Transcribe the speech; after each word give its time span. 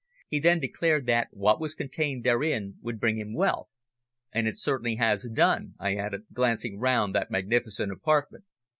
"He 0.29 0.39
then 0.39 0.59
declared 0.59 1.05
that 1.05 1.27
what 1.29 1.59
was 1.61 1.75
contained 1.75 2.23
therein 2.23 2.79
would 2.81 2.99
bring 2.99 3.19
him 3.19 3.35
wealth 3.35 3.69
and 4.33 4.47
it 4.47 4.55
certainly 4.57 4.95
has 4.95 5.29
done," 5.31 5.75
I 5.79 5.93
added, 5.93 6.23
glancing 6.33 6.79
round 6.79 7.13
that 7.13 7.29
magnificent 7.29 7.91
apartment. 7.91 8.45